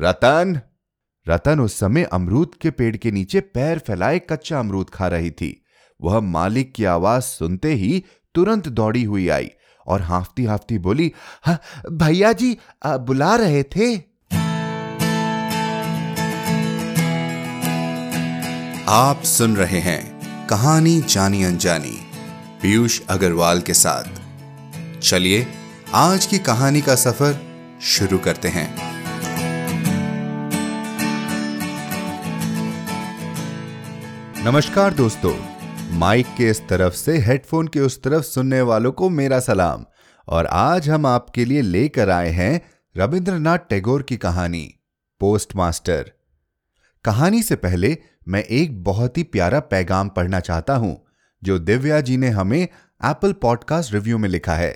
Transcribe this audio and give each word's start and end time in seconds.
रतन? 0.00 0.60
रतन 1.28 1.60
उस 1.60 1.78
समय 1.78 2.04
अमरूद 2.04 2.50
के 2.60 2.70
पेड़ 2.70 2.96
के 2.96 3.10
नीचे 3.10 3.40
पैर 3.40 3.78
फैलाए 3.78 4.18
कच्चा 4.18 4.58
अमरूद 4.58 4.90
खा 4.90 5.08
रही 5.08 5.30
थी। 5.30 5.64
वह 6.00 6.20
मालिक 6.20 6.72
की 6.74 6.84
आवाज़ 6.84 7.24
सुनते 7.24 7.74
ही 7.74 8.04
तुरंत 8.34 8.68
दौड़ी 8.68 9.04
हुई 9.04 9.28
आई 9.28 9.50
और 9.86 10.02
हाफती 10.02 10.44
हाफती 10.44 10.78
बोली 10.78 11.12
हाँ 11.42 11.60
भैया 11.92 12.32
जी 12.32 12.56
आ, 12.84 12.96
बुला 12.96 13.36
रहे 13.36 13.62
थे। 13.62 13.96
आप 18.88 19.22
सुन 19.24 19.56
रहे 19.56 19.78
हैं 19.78 20.46
कहानी 20.46 21.00
जानी 21.00 21.42
अनजानी 21.44 21.98
पीयूष 22.62 23.00
अग्रवाल 23.08 23.60
के 23.60 23.74
साथ। 23.74 25.00
चलिए 25.00 25.46
आज 25.94 26.26
की 26.26 26.38
कहानी 26.38 26.80
का 26.80 26.94
सफ़र 26.94 27.40
शुरू 27.82 28.18
करते 28.18 28.48
हैं। 28.48 28.87
नमस्कार 34.48 34.94
दोस्तों, 34.94 35.32
माइक 35.98 36.26
के 36.36 36.48
इस 36.50 36.60
तरफ़ 36.68 36.94
से 36.94 37.16
हेडफोन 37.18 37.66
के 37.68 37.80
उस 37.80 38.00
तरफ़ 38.02 38.22
सुनने 38.24 38.60
वालों 38.60 38.90
को 38.92 39.08
मेरा 39.08 39.40
सलाम। 39.40 39.84
और 40.28 40.46
आज 40.46 40.88
हम 40.88 41.06
आपके 41.06 41.44
लिए 41.44 41.62
लेकर 41.62 42.10
आए 42.10 42.28
हैं 42.28 42.60
रविंद्रनाथ 42.94 43.66
टैगोर 43.70 44.02
की 44.02 44.16
कहानी, 44.16 44.62
पोस्टमास्टर। 45.20 46.10
कहानी 47.04 47.42
से 47.42 47.56
पहले 47.56 47.96
मैं 48.28 48.42
एक 48.42 48.82
बहुत 48.84 49.18
ही 49.18 49.22
प्यारा 49.24 49.60
पैगाम 49.60 50.08
पढ़ना 50.08 50.40
चाहता 50.40 50.76
हूँ, 50.76 50.96
जो 51.42 51.58
दिव्या 51.58 52.00
जी 52.00 52.16
ने 52.16 52.28
हमें 52.28 52.62
एप्पल 52.62 53.32
पॉडकास्ट 53.32 53.94
रिव्यू 53.94 54.18
में 54.18 54.28
लिखा 54.28 54.54
है। 54.54 54.72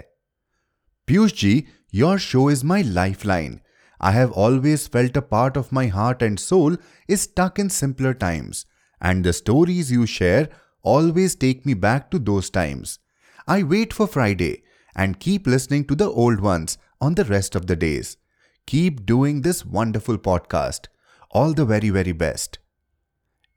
Piyush 1.08 1.40
ji 1.40 1.64
your 1.94 2.18
show 2.18 2.50
is 2.50 2.64
my 2.66 2.82
lifeline 3.26 3.58
I 4.00 4.14
have 4.14 4.32
always 4.36 4.88
felt 4.90 5.16
a 5.16 5.20
part 5.30 5.58
of 5.58 5.74
my 5.74 5.88
heart 5.88 6.22
and 6.22 6.38
soul 6.38 6.78
is 7.08 7.28
tuck 7.36 7.60
in 7.60 7.68
simpler 7.70 8.12
times 8.12 8.66
and 9.01 9.23
the 9.23 9.33
stories 9.33 9.91
you 9.91 10.05
share 10.05 10.49
always 10.83 11.35
take 11.35 11.65
me 11.65 11.73
back 11.73 12.09
to 12.11 12.19
those 12.19 12.49
times. 12.49 12.99
I 13.47 13.63
wait 13.63 13.93
for 13.93 14.07
Friday 14.07 14.63
and 14.95 15.19
keep 15.19 15.47
listening 15.47 15.85
to 15.85 15.95
the 15.95 16.09
old 16.09 16.39
ones 16.41 16.77
on 17.01 17.15
the 17.15 17.25
rest 17.25 17.55
of 17.55 17.67
the 17.67 17.75
days. 17.75 18.17
Keep 18.67 19.05
doing 19.05 19.41
this 19.41 19.65
wonderful 19.65 20.17
podcast. 20.17 20.87
All 21.31 21.53
the 21.53 21.65
very 21.65 21.89
very 21.89 22.15
best. 22.23 22.57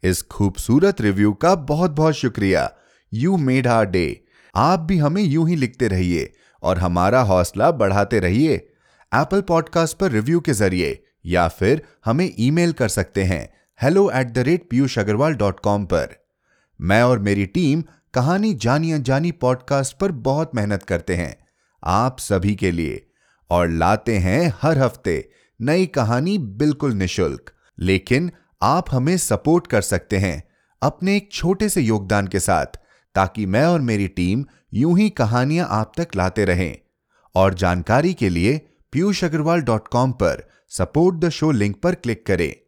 इस 0.02 0.22
खूबसूरत 0.32 1.00
review 1.00 1.32
का 1.42 1.54
बहुत 1.70 1.90
बहुत 1.90 2.14
शुक्रिया 2.14 2.70
you 3.12 3.36
made 3.36 3.66
are 3.66 3.86
day 3.86 4.04
आप 4.56 4.80
भी 4.88 4.96
हमें 4.98 5.22
यूं 5.22 5.48
ही 5.48 5.56
लिखते 5.56 5.88
रहिए 5.88 6.32
और 6.62 6.78
हमारा 6.78 7.20
हौसला 7.30 7.70
बढ़ाते 7.70 8.20
रहिए 8.20 8.54
एप्पल 9.12 9.40
पॉडकास्ट 9.48 9.96
पर 9.98 10.10
रिव्यू 10.12 10.40
के 10.40 10.52
जरिए 10.52 11.02
या 11.26 11.46
फिर 11.48 11.82
हमें 12.04 12.30
ईमेल 12.38 12.72
कर 12.80 12.88
सकते 12.88 13.24
हैं 13.24 13.48
hello 13.79 14.11
at 14.11 14.27
the 14.27 14.37
rate 14.37 14.67
Piyush 14.69 14.97
Agarwal 14.99 15.33
dot 15.33 15.59
com 15.59 15.85
पर। 15.85 16.15
मैं 16.79 17.01
और 17.03 17.19
मेरी 17.19 17.45
टीम 17.45 17.83
कहानी 18.13 18.53
जानी 18.53 18.91
अनजानी 18.91 19.31
पॉडकास्ट 19.31 19.97
पर 19.97 20.11
बहुत 20.11 20.51
मेहनत 20.55 20.83
करते 20.83 21.15
हैं, 21.15 21.35
आप 21.83 22.19
सभी 22.19 22.55
के 22.55 22.71
लिए, 22.71 23.05
और 23.49 23.69
लाते 23.69 24.17
हैं 24.17 24.53
हर 24.61 24.77
हफ़्ते 24.77 25.29
नई 25.59 25.85
कहानी 25.85 26.37
बिल्कुल 26.37 26.93
निशुल्क। 26.93 27.51
लेकिन 27.79 28.31
आप 28.61 28.85
हमें 28.91 29.17
सपोर्ट 29.17 29.67
कर 29.67 29.81
सकते 29.81 30.17
हैं 30.17 30.43
अपने 30.81 31.17
एक 31.17 31.31
छोटे 31.31 31.69
से 31.69 31.81
योगदान 31.81 32.27
के 32.27 32.39
साथ, 32.39 32.65
ताकि 33.15 33.45
मैं 33.45 33.65
और 33.65 33.81
मेरी 33.81 34.07
टीम 34.07 34.45
यूँ 34.73 34.97
ही 34.99 35.09
कहानियाँ 35.09 35.67
आप 35.69 35.91
तक 35.97 36.15
लाते 36.15 36.45
रहें। 36.45 36.77
और 37.35 37.53
जानकारी 37.53 38.13
के 38.13 38.29
लिए 38.29 38.57
पीयूष 38.91 39.23
अग्रवाल 39.23 39.61
डॉट 39.61 39.87
कॉम 39.87 40.11
पर 40.11 40.49
सपोर्ट 40.69 41.15
द 41.15 41.29
शो 41.29 41.51
लिंक 41.51 41.81
पर 41.81 41.95
क्लिक 41.95 42.25
करें। 42.25 42.64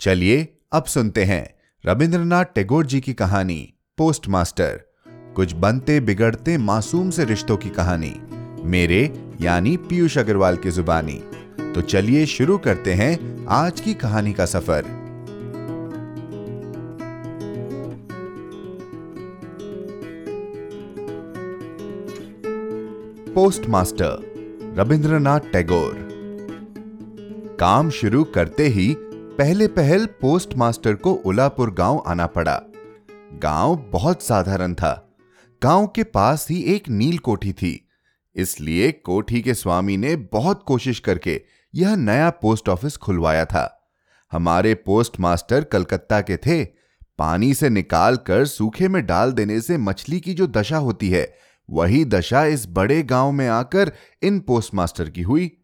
चलिए 0.00 0.58
अब 0.72 0.84
सुनते 0.84 1.24
हैं 1.24 1.54
रविंद्रनाथ 1.86 2.44
टैगोर 2.44 2.86
जी 2.86 3.00
की 3.00 3.12
कहानी 3.14 3.74
पोस्टमास्टर 3.98 4.80
कुछ 5.36 5.52
बनते 5.52 6.00
बिगड़ते 6.00 6.58
मासूम 6.58 7.10
से 7.10 7.24
रिश्तों 7.24 7.56
की 7.56 7.68
कहानी, 7.68 8.14
मेरे 8.64 9.00
यानी 9.40 9.76
पीयूष 9.76 10.18
अग्रवाल 10.18 10.56
की 10.56 10.70
जुबानी। 10.70 11.22
तो 11.74 11.80
चलिए 11.80 12.26
शुरू 12.26 12.58
करते 12.58 12.94
हैं 12.94 13.46
आज 13.46 13.80
की 13.80 13.94
कहानी 13.94 14.32
का 14.32 14.46
सफ़र। 14.46 14.84
पोस्टमास्टर 23.34 24.74
रविंद्रनाथ 24.76 25.40
टैगोर। 25.52 26.06
काम 27.60 27.90
शुरू 27.90 28.24
करते 28.24 28.68
ही 28.68 28.96
पहले 29.38 29.68
पहल 29.68 30.06
पोस्टमास्टर 30.06 30.94
को 30.94 31.12
उलापुर 31.12 31.70
गाँव 31.70 32.02
आना 32.06 32.26
पड़ा। 32.26 32.62
गाँव 33.42 33.76
बहुत 33.76 34.22
साधारण 34.22 34.74
था। 34.74 35.18
गाँव 35.62 35.86
के 35.86 36.04
पास 36.04 36.46
ही 36.50 36.62
एक 36.62 36.88
नील 36.88 37.18
कोठी 37.18 37.52
थी। 37.52 37.88
इसलिए 38.34 38.92
कोठी 38.92 39.40
के 39.40 39.54
स्वामी 39.54 39.96
ने 39.96 40.16
बहुत 40.16 40.64
कोशिश 40.66 41.00
करके 41.00 41.42
यह 41.74 41.96
नया 41.96 42.30
पोस्ट 42.30 42.68
ऑफ़िस 42.68 42.96
खुलवाया 42.96 43.44
था। 43.44 43.90
हमारे 44.32 44.74
पोस्टमास्टर 44.74 45.64
कलकत्ता 45.64 46.20
के 46.20 46.36
थे। 46.36 46.64
पानी 47.18 47.54
से 47.54 47.70
निकाल 47.70 48.16
कर 48.16 48.44
सूखे 48.44 48.88
में 48.88 49.06
डाल 49.06 49.32
देने 49.32 49.60
से 49.60 49.78
मछली 49.78 50.20
की 50.20 50.34
जो 50.34 50.46
दशा 50.46 50.76
होती 50.76 51.10
है, 51.10 51.34
वही 51.70 52.04
दशा 52.04 52.44
इस 52.44 52.66
बड़े 52.68 53.02
गाँव 53.02 53.32
में 53.32 53.48
आकर 53.48 53.92
इन 54.22 54.40
पोस्टमास्टर 54.40 55.10
की 55.10 55.22
हुई। 55.22 55.56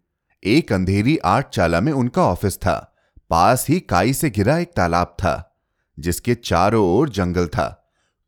एक 0.44 0.72
अंधेरी 0.72 1.18
आठ 1.18 1.48
चाला 1.48 1.80
में 1.80 1.92
उनका 1.92 2.22
ऑफ़िस 2.22 2.56
था। 2.56 2.88
पास 3.32 3.64
ही 3.68 3.78
काई 3.80 4.12
से 4.12 4.30
घिरा 4.30 4.56
एक 4.58 4.72
तालाब 4.76 5.16
था, 5.18 5.54
जिसके 5.98 6.34
चारों 6.34 6.84
ओर 6.88 7.08
जंगल 7.08 7.46
था। 7.46 7.66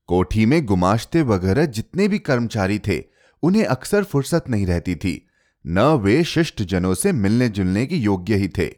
कोठी 0.08 0.46
में 0.46 0.64
गुमाश्ते 0.66 1.22
वगैरह 1.22 1.66
जितने 1.66 2.06
भी 2.08 2.18
कर्मचारी 2.18 2.78
थे, 2.78 2.98
उन्हें 3.42 3.64
अक्सर 3.64 4.04
फुर्सत 4.04 4.44
नहीं 4.48 4.66
रहती 4.66 4.94
थी। 4.94 5.26
न 5.64 5.80
वे 6.02 6.22
शिष्ट 6.24 6.62
जनों 6.62 6.94
से 6.94 7.12
मिलने 7.12 7.48
जुलने 7.48 7.84
के 7.86 7.96
योग्य 7.96 8.36
ही 8.36 8.48
थे। 8.48 8.68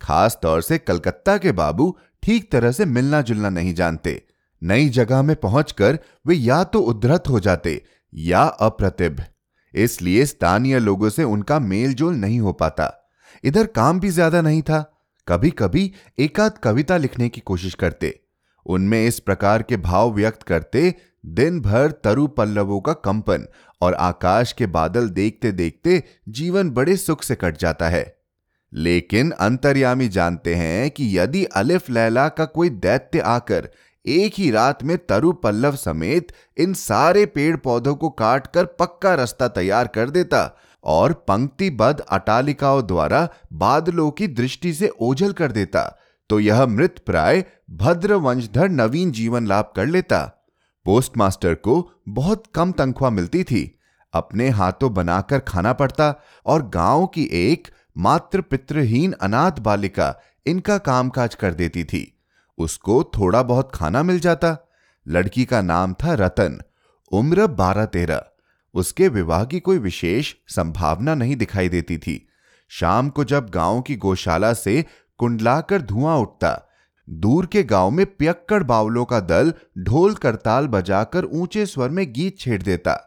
खास 0.00 0.38
तौर 0.42 0.62
से 0.62 0.78
कलकत्ता 0.78 1.38
के 1.38 1.52
बाबू 1.52 1.96
ठीक 2.22 2.50
तरह 2.52 2.72
से 2.72 2.84
मिलना 2.84 3.22
जुलना 3.22 3.50
नहीं 3.50 3.74
जानते। 3.74 4.20
नई 4.62 4.88
जगह 4.90 5.22
में 5.22 5.34
पहुंचकर 5.36 5.98
वे 6.26 6.34
या 6.34 6.62
तो 6.64 6.80
उद्धत 6.80 7.28
हो 7.28 7.40
जाते 7.40 7.80
या 8.12 8.42
अप्रतिभ। 8.42 9.24
इसलिए 9.74 10.26
स्थानीय 10.26 10.78
लोगों 10.78 11.10
से 11.10 11.24
उनका 11.24 11.58
मेलजोल 11.58 12.14
नहीं 12.14 12.40
हो 12.40 12.52
पाता। 12.52 12.92
इधर 13.44 13.66
काम 13.66 14.00
भी 14.00 14.08
ज़्यादा 14.10 14.40
नहीं 14.42 14.62
था। 14.62 14.84
कभी 15.30 15.50
कभी 15.50 15.92
एकाध 16.18 16.52
कविता 16.58 16.96
लिखने 16.96 17.28
की 17.28 17.40
कोशिश 17.40 17.74
करते। 17.74 18.20
उनमें 18.66 19.06
इस 19.06 19.18
प्रकार 19.20 19.62
के 19.62 19.76
भाव 19.76 20.12
व्यक्त 20.12 20.42
करते 20.42 20.94
दिन 21.26 21.60
भर 21.60 21.90
तरु 22.04 22.26
पल्लवों 22.26 22.80
का 22.80 22.92
कंपन 22.92 23.46
और 23.80 23.94
आकाश 23.94 24.52
के 24.52 24.66
बादल 24.66 25.08
देखते 25.08 25.52
देखते 25.52 26.02
जीवन 26.28 26.70
बड़े 26.70 26.96
सुख 26.96 27.22
से 27.22 27.34
कट 27.34 27.56
जाता 27.56 27.88
है। 27.88 28.02
लेकिन 28.74 29.30
अंतर्यामी 29.30 30.08
जानते 30.08 30.54
हैं 30.54 30.90
कि 30.90 31.18
यदि 31.18 31.44
अलिफ 31.44 31.90
लैला 31.90 32.28
का 32.28 32.44
कोई 32.44 32.70
दैत्य 32.70 33.18
आकर 33.18 33.68
एक 34.06 34.32
ही 34.34 34.50
रात 34.50 34.82
में 34.84 34.96
तरु 34.98 35.32
पल्लव 35.32 35.76
समेत 35.76 36.32
इन 36.56 36.74
सारे 36.74 37.26
पेड़ 37.26 37.56
पौधों 37.56 37.94
को 37.94 38.10
काटकर 38.10 38.64
पक्का 38.64 39.14
रास्ता 39.14 39.48
तैयार 39.48 39.86
कर 39.86 40.10
देता 40.10 40.44
और 40.84 41.12
पंक्तिबद्ध 41.28 42.00
अटालिकाओं 42.00 42.82
द्वारा 42.86 43.28
बादलों 43.52 44.10
की 44.10 44.28
दृष्टि 44.28 44.72
से 44.74 44.88
ओझल 45.00 45.32
कर 45.32 45.52
देता 45.52 45.82
तो 46.30 46.38
यह 46.40 46.64
मृत 46.66 47.02
प्राय 47.06 47.44
भद्र 47.70 48.14
वंशधर 48.14 48.68
नवीन 48.68 49.10
जीवन 49.12 49.46
लाभ 49.46 49.72
कर 49.76 49.86
लेता। 49.86 50.20
पोस्टमास्टर 50.86 51.54
को 51.54 51.74
बहुत 52.08 52.44
कम 52.54 52.72
तनख्वाह 52.72 53.10
मिलती 53.10 53.42
थी। 53.44 53.62
अपने 54.14 54.48
हाथों 54.48 54.92
बनाकर 54.94 55.38
खाना 55.38 55.72
पड़ता 55.72 56.14
और 56.46 56.68
गाँव 56.68 57.06
की 57.06 57.28
एक 57.32 57.68
मात्र 57.96 58.40
पितृहीन 58.40 59.12
अनाथ 59.12 59.58
बालिका 59.60 60.14
इनका 60.46 60.78
कामकाज 60.78 61.34
कर 61.34 61.54
देती 61.54 61.84
थी। 61.84 62.02
उसको 62.58 63.02
थोड़ा 63.18 63.42
बहुत 63.42 63.70
खाना 63.74 64.02
मिल 64.02 64.20
जाता। 64.20 64.56
लड़की 65.06 65.44
का 65.44 65.62
नाम 65.62 65.94
था 65.94 66.14
रतन, 66.14 66.60
उम्र 67.12 67.46
बारह 67.46 67.84
तेरह। 67.86 68.24
उसके 68.74 69.08
विवाह 69.08 69.44
की 69.44 69.60
कोई 69.60 69.78
विशेष 69.78 70.34
संभावना 70.48 71.14
नहीं 71.14 71.36
दिखाई 71.36 71.68
देती 71.68 71.98
थी। 71.98 72.26
शाम 72.70 73.08
को 73.08 73.24
जब 73.24 73.50
गाँव 73.50 73.80
की 73.80 73.96
गौशाला 73.96 74.52
से 74.52 74.84
कुंडलाकर 75.18 75.82
धुआँ 75.82 76.16
उठता, 76.16 76.68
दूर 77.08 77.46
के 77.46 77.62
गाँव 77.62 77.90
में 77.90 78.04
पियक्कड़ 78.06 78.62
बावलों 78.62 79.04
का 79.04 79.20
दल 79.20 79.52
ढोल 79.78 80.14
करताल 80.14 80.66
बजाकर 80.66 81.24
ऊँचे 81.24 81.66
स्वर 81.66 81.90
में 81.90 82.12
गीत 82.12 82.38
छेड़ 82.38 82.62
देता। 82.62 82.98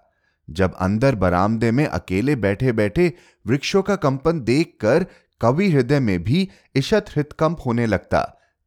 जब 0.49 0.73
अंदर 0.75 1.15
बरामदे 1.15 1.71
में 1.71 1.85
अकेले 1.85 2.35
बैठे 2.35 2.71
बैठे 2.71 3.11
वृक्षों 3.47 3.81
का 3.81 3.95
कंपन 3.95 4.41
देखकर 4.41 5.05
कवि 5.41 5.69
हृदय 5.71 5.99
में 5.99 6.23
भी 6.23 6.49
इशत 6.75 7.05
हृतकंप 7.15 7.57
होने 7.65 7.85
लगता, 7.85 8.21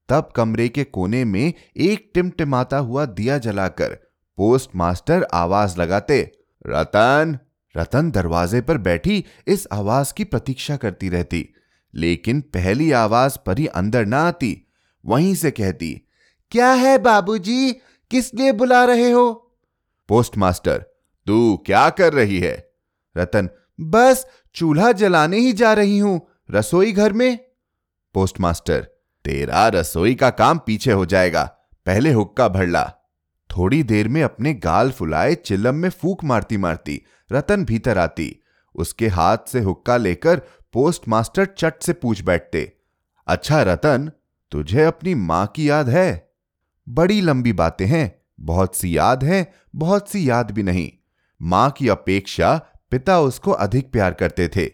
तब 0.08 0.28
कमरे 0.36 0.68
के 0.68 0.84
कोने 0.84 1.24
में 1.24 1.52
एक 1.76 2.10
टिमटिमाता 2.14 2.78
हुआ 2.78 3.04
दिया 3.04 3.38
जलाकर 3.38 3.94
पोस्ट 4.38 4.70
मास्टर 4.76 5.26
आवाज़ 5.34 5.78
लगाते 5.80 6.20
रतन 6.66 7.38
रतन 7.76 8.10
दरवाजे 8.10 8.60
पर 8.60 8.78
बैठी 8.78 9.24
इस 9.46 9.68
आवाज़ 9.72 10.14
की 10.14 10.24
प्रतीक्षा 10.24 10.76
करती 10.76 11.08
रहती, 11.08 11.48
लेकिन 11.94 12.40
पहली 12.40 12.92
आवाज़ 12.92 13.38
परी 13.46 13.66
अंदर 13.66 14.06
ना 14.06 14.28
आती, 14.28 14.66
वहीं 15.06 15.34
से 15.34 15.50
कहती, 15.50 16.02
क्या 16.50 16.72
है 16.72 16.98
बाबूजी? 16.98 17.72
किस 18.10 18.34
लिए 18.34 18.52
बुला 18.52 18.84
रहे 18.84 19.10
हो? 19.10 19.56
पोस्टमास्टर, 20.08 20.78
तू 21.26 21.56
क्या 21.66 21.90
कर 21.90 22.12
रही 22.12 22.38
है? 22.38 22.70
रतन, 23.16 23.48
बस 23.80 24.26
चूल्हा 24.54 24.92
जलाने 24.92 25.38
ही 25.38 25.52
जा 25.52 25.72
रही 25.72 25.98
हूँ, 25.98 26.28
रसोई 26.50 26.92
घर 26.92 27.12
में? 27.12 27.38
पोस्टमास्टर, 28.14 28.80
तेरा 29.24 29.68
रसोई 29.68 30.14
का 30.14 30.30
काम 30.30 30.58
पीछे 30.58 30.92
हो 30.92 31.06
जाएगा, 31.06 31.44
पहले 31.86 32.12
हुक्का 32.12 32.48
भरला 32.48 32.92
थोड़ी 33.56 33.82
देर 33.82 34.08
में 34.08 34.22
अपने 34.22 34.54
गाल 34.54 34.90
फुलाए, 34.90 35.34
चिलम 35.34 35.74
में 35.74 35.90
फूक 35.90 36.24
मारती 36.24 36.56
मारती, 36.56 37.02
रतन 37.32 37.64
भीतर 37.64 37.98
आती। 37.98 38.42
उसके 38.74 39.08
हाथ 39.08 39.38
से 39.48 39.60
हुक्का 39.60 39.96
लेकर 39.96 40.42
पोस्टमास्टर 40.72 41.44
चट 41.44 41.82
से 41.82 41.92
पूछ 41.92 42.22
बैठते 42.22 42.72
अच्छा 43.26 43.62
रतन, 43.62 44.10
तुझे 44.50 44.82
अपनी 44.82 45.14
माँ 45.14 45.46
की 45.46 45.70
याद 45.70 45.88
है? 45.88 46.30
बड़ी 46.88 47.20
लंबी 47.20 47.52
बातें 47.52 47.86
हैं, 47.86 48.22
बहुत 48.40 48.76
सी 48.76 48.96
याद 48.96 49.24
हैं, 49.24 49.46
बहुत 49.76 50.10
सी 50.10 50.30
याद 50.30 50.50
भी 50.50 50.62
नहीं। 50.62 50.90
माँ 51.42 51.70
की 51.70 51.88
अपेक्षा 51.88 52.56
पिता 52.90 53.20
उसको 53.20 53.50
अधिक 53.50 53.92
प्यार 53.92 54.14
करते 54.14 54.48
थे, 54.48 54.66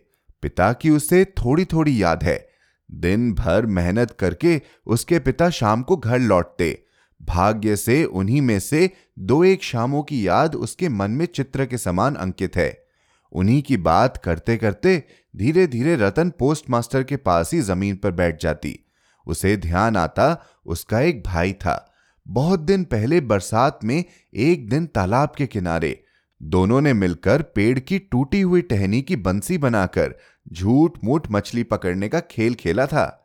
पिता 0.43 0.73
की 0.73 0.91
उसे 0.91 1.25
थोड़ी 1.25 1.65
थोड़ी 1.65 2.03
याद 2.03 2.25
है। 2.25 2.49
दिन 2.91 3.33
भर 3.35 3.67
मेहनत 3.67 4.11
करके 4.11 4.61
उसके 4.87 5.19
पिता 5.19 5.51
शाम 5.51 5.83
को 5.83 5.97
घर 5.97 6.19
लौटते 6.19 6.87
भाग्य 7.25 7.77
से, 7.77 8.05
उन्हीं 8.05 8.43
में 8.43 8.61
से 8.61 8.91
दो 9.19 9.45
एक 9.45 9.63
शामों 9.63 10.03
की 10.03 10.27
याद 10.27 10.55
उसके 10.55 10.89
मन 10.89 11.11
में 11.11 11.27
चित्र 11.27 11.67
के 11.67 11.79
समान 11.79 12.15
अंकित 12.15 12.57
है। 12.57 12.85
उन्हीं 13.33 13.63
की 13.63 13.77
बात 13.77 14.17
करते 14.17 14.57
करते 14.57 15.03
धीरे 15.37 15.67
धीरे 15.67 15.97
रतन 15.97 16.31
पोस्टमास्टर 16.31 17.03
के 17.03 17.17
पास 17.17 17.55
ही 17.55 17.61
ज़मीन 17.61 17.97
पर 17.97 18.11
बैठ 18.11 18.43
जाती। 18.43 18.79
उसे 19.27 19.57
ध्यान 19.57 19.97
आता 19.97 20.47
उसका 20.67 21.01
एक 21.01 21.23
भाई 21.23 21.53
था। 21.53 21.95
बहुत 22.29 22.61
दिन 22.61 22.85
पहले 22.85 23.21
बरसात 23.21 23.79
में 23.85 24.05
एक 24.35 24.69
दिन 24.69 24.87
तालाब 24.87 25.33
के 25.39 25.47
किनारे 25.47 26.05
दोनों 26.43 26.81
ने 26.81 26.93
मिलकर 26.93 27.43
पेड़ 27.43 27.79
की 27.79 27.99
टूटी 27.99 28.41
हुई 28.41 28.63
टहनी 28.63 29.03
की 29.03 29.17
बंसी 29.17 29.59
बनाकर 29.59 30.15
झूठ 30.53 30.99
मूठ 31.05 31.27
मछली 31.31 31.63
पकड़ने 31.63 32.09
का 32.09 32.21
खेल 32.21 32.55
खेला 32.55 32.87
था। 32.87 33.22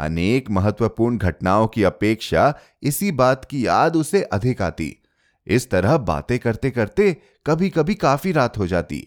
अनेक 0.00 0.50
महत्वपूर्ण 0.50 1.18
घटनाओं 1.18 1.66
की 1.66 1.82
अपेक्षा 1.82 2.54
इसी 2.82 3.10
बात 3.12 3.44
की 3.44 3.66
याद 3.66 3.96
उसे 3.96 4.22
अधिक 4.22 4.62
आती। 4.62 4.96
इस 5.46 5.70
तरह 5.70 5.96
बातें 5.96 6.38
करते 6.38 6.70
करते 6.70 7.16
कभी 7.46 7.70
कभी 7.70 7.94
काफ़ी 7.94 8.32
रात 8.32 8.58
हो 8.58 8.66
जाती। 8.66 9.06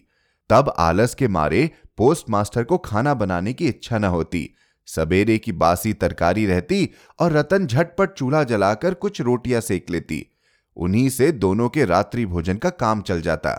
तब 0.50 0.74
आलस 0.78 1.14
के 1.14 1.28
मारे 1.28 1.70
पोस्ट 1.96 2.30
मास्टर 2.30 2.64
को 2.64 2.78
खाना 2.78 3.14
बनाने 3.14 3.52
की 3.52 3.68
इच्छा 3.68 3.98
न 3.98 4.04
होती। 4.04 4.48
सवेरे 4.86 5.38
की 5.38 5.52
बासी 5.52 5.92
तरकारी 5.92 6.46
रहती 6.46 6.88
और 7.18 7.32
रतन 7.32 7.66
झटपट 7.66 8.12
चूल्हा 8.12 8.44
जलाकर 8.44 8.94
कुछ 8.94 9.20
रोटियाँ 9.20 9.60
सेक 9.60 9.90
लेती। 9.90 10.26
उन्हीं 10.76 11.08
से 11.08 11.32
दोनों 11.32 11.68
के 11.68 11.84
रात्रि 11.84 12.26
भोजन 12.26 12.56
का 12.56 12.70
काम 12.70 13.00
चल 13.02 13.20
जाता। 13.20 13.50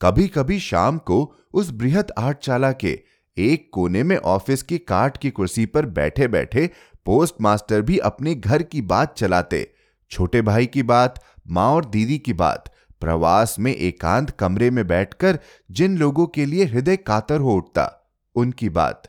कभी 0.00 0.28
कभी 0.28 0.58
शाम 0.60 0.98
को 0.98 1.34
उस 1.54 1.70
बृहत 1.70 2.12
आठचाला 2.18 2.72
के 2.72 2.92
एक 3.38 3.70
कोने 3.72 4.02
में 4.02 4.16
ऑफ़िस 4.16 4.62
की 4.62 4.78
काट 4.78 5.16
की 5.16 5.30
कुर्सी 5.30 5.66
पर 5.66 5.86
बैठे 5.86 6.28
बैठे 6.28 6.70
पोस्ट 7.04 7.34
मास्टर 7.40 7.82
भी 7.82 7.98
अपने 7.98 8.34
घर 8.34 8.62
की 8.62 8.82
बात 8.82 9.16
चलाते। 9.16 9.74
छोटे 10.10 10.42
भाई 10.42 10.66
की 10.66 10.82
बात, 10.82 11.24
माँ 11.48 11.72
और 11.72 11.84
दीदी 11.84 12.18
की 12.18 12.32
बात, 12.32 12.72
प्रवास 13.00 13.56
में 13.58 13.74
एकांत 13.74 14.30
कमरे 14.30 14.70
में 14.70 14.86
बैठकर 14.86 15.38
जिन 15.70 15.98
लोगों 15.98 16.26
के 16.26 16.46
लिए 16.46 16.64
हृदय 16.64 16.96
कातर 16.96 17.40
हो 17.40 17.54
उठता, 17.54 18.12
उनकी 18.34 18.68
बात। 18.68 19.02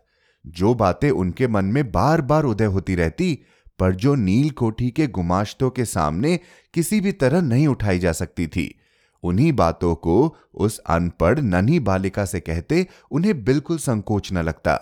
जो 0.47 0.74
बातें 0.74 1.09
उनके 1.12 1.47
मन 1.47 1.65
में 1.65 1.91
बार 1.91 2.21
बार 2.21 2.44
उदय 2.44 2.65
होती 2.65 2.95
रहती, 2.95 3.39
पर 3.79 3.95
जो 3.95 4.15
नील 4.15 4.50
कोठी 4.50 4.89
के 4.89 5.07
गुमाश्तों 5.07 5.69
के 5.69 5.85
सामने 5.85 6.39
किसी 6.74 7.01
भी 7.01 7.12
तरह 7.12 7.41
नहीं 7.41 7.67
उठाई 7.67 8.00
जा 8.00 8.12
सकती 8.12 8.47
थी। 8.47 8.81
उन्हीं 9.23 9.53
बातों 9.53 9.95
को 9.95 10.35
उस 10.53 10.77
अनपढ़ 10.79 11.39
नन्ही 11.39 11.79
बालिका 11.79 12.25
से 12.25 12.39
कहते 12.39 12.88
उन्हें 13.12 13.44
बिल्कुल 13.44 13.77
संकोच 13.77 14.33
न 14.33 14.38
लगता। 14.38 14.73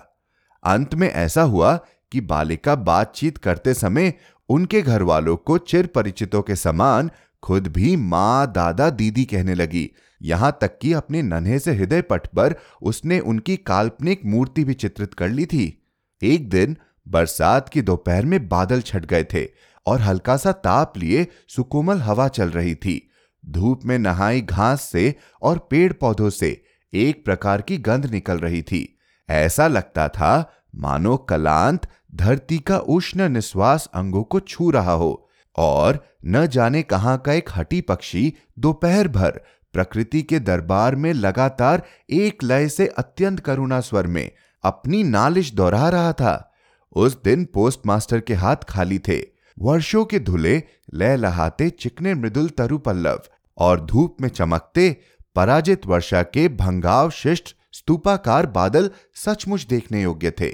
अंत 0.64 0.96
में 0.96 1.10
ऐसा 1.10 1.42
हुआ 1.42 1.76
कि 2.12 2.22
बालिका 2.22 2.76
बातचीत 2.76 3.38
करते 3.38 3.74
समय 3.74 4.14
उनके 4.50 4.82
घर 4.82 5.04
वालों 5.04 5.36
को 5.38 5.58
चिर 5.58 5.88
परिचितों 5.88 6.42
के 6.42 6.56
समान 6.56 7.12
खुद 7.44 7.68
भी 7.68 7.96
माँ, 7.96 8.52
दादा, 8.52 8.90
दीदी 8.90 9.26
कहने 9.26 9.54
लगी। 9.54 9.92
यहाँ 10.22 10.58
तक 10.62 10.80
कि 10.80 10.94
अपने 10.94 11.22
नन्हे 11.22 11.60
से 11.60 11.74
हृदय 11.74 12.02
पट 12.02 12.28
पर 12.28 12.56
उसने 12.82 13.20
उनकी 13.20 13.58
काल्पनिक 13.58 14.26
मूर्ति 14.26 14.64
भी 14.64 14.74
चित्रित 14.74 15.14
कर 15.14 15.30
ली 15.30 15.46
थी। 15.46 15.84
एक 16.24 16.50
दिन 16.50 16.78
बरसात 17.08 17.70
की 17.70 17.82
दोपहर 17.82 18.26
में 18.26 18.48
बादल 18.50 18.82
छट 18.82 19.06
गए 19.06 19.24
थे 19.24 19.48
और 19.86 20.02
हल्का 20.02 20.38
सा 20.38 20.52
ताप 20.52 20.98
लिए 20.98 21.28
सुकोमल 21.48 21.98
हवा 21.98 22.28
चल 22.28 22.50
रही 22.50 22.76
थी। 22.76 23.09
धूप 23.46 23.86
में 23.86 24.00
नहाई 24.00 24.42
घास 24.42 24.82
से 24.82 25.16
और 25.42 25.68
पेड़ 25.72 25.94
पौधों 25.94 26.30
से 26.30 26.62
एक 26.94 27.26
प्रकार 27.26 27.62
की 27.62 27.78
गंध 27.78 28.06
निकल 28.06 28.38
रही 28.38 28.62
थी। 28.62 29.00
ऐसा 29.30 29.68
लगता 29.68 30.08
था, 30.08 30.54
मानो 30.76 31.18
कलांत 31.18 31.88
धरती 32.16 32.58
का 32.58 32.78
उष्ण 32.78 33.30
निश्वास 33.30 33.90
अंगों 33.94 34.24
को 34.24 34.40
छू 34.40 34.72
रहा 34.72 34.92
हो 34.92 35.30
और 35.58 36.08
न 36.26 36.48
जाने 36.48 36.84
कहाँ 36.84 37.18
का 37.18 37.34
एक 37.34 37.50
हटी 37.56 37.82
पक्षी 37.82 38.34
दोपहर 38.60 39.08
भर 39.08 39.42
प्रकृति 39.74 40.22
के 40.22 40.40
दरबार 40.40 40.96
में 40.96 41.14
लगातार 41.14 41.82
एक 42.10 42.44
लय 42.44 42.70
से 42.70 42.88
अत्यंत 42.88 43.40
करुणा 43.40 43.80
स्वर 43.80 44.08
में 44.08 44.32
अपनी 44.64 45.04
नालिश 45.04 45.54
दोहरा 45.54 45.90
रहा 45.90 46.14
था। 46.14 46.54
उस 46.92 47.24
दिन 47.24 47.46
पोस्टमास्टर 47.46 48.20
के 48.20 48.34
हाथ 48.34 48.56
खाली 48.56 49.00
थे। 49.00 49.39
वर्षों 49.62 50.06
के 50.06 50.20
धुले 50.20 50.64
लय 50.94 51.16
लहाते 51.18 51.70
चिकने 51.70 52.14
मृदुल 52.14 52.50
तरु 52.50 52.78
पल्लव 52.78 53.22
और 53.58 53.86
धूप 53.86 54.18
में 54.22 54.30
चमकते 54.30 54.98
पराजित 55.36 55.86
वर्षा 55.86 56.24
के 56.24 56.48
भंगाव 56.50 57.10
शिष्ट 57.10 57.56
स्तूपाकार 57.72 58.46
बादल 58.46 58.90
सचमुच 59.16 59.66
देखने 59.66 60.02
योग्य 60.02 60.32
थे। 60.32 60.50